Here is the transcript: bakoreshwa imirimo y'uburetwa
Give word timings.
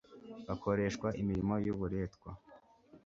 bakoreshwa 0.47 1.07
imirimo 1.21 1.53
y'uburetwa 1.65 2.29